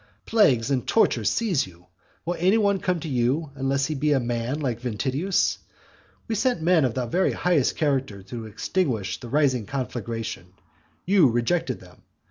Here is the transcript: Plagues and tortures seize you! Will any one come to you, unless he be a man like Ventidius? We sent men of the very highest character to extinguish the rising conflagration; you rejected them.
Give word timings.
Plagues 0.25 0.71
and 0.71 0.87
tortures 0.87 1.29
seize 1.29 1.67
you! 1.67 1.85
Will 2.25 2.35
any 2.39 2.57
one 2.57 2.79
come 2.79 2.99
to 3.01 3.07
you, 3.07 3.51
unless 3.53 3.85
he 3.85 3.93
be 3.93 4.13
a 4.13 4.19
man 4.19 4.59
like 4.59 4.79
Ventidius? 4.81 5.59
We 6.27 6.33
sent 6.33 6.59
men 6.59 6.85
of 6.85 6.95
the 6.95 7.05
very 7.05 7.33
highest 7.33 7.75
character 7.77 8.23
to 8.23 8.47
extinguish 8.47 9.19
the 9.19 9.29
rising 9.29 9.67
conflagration; 9.67 10.53
you 11.05 11.29
rejected 11.29 11.81
them. 11.81 12.01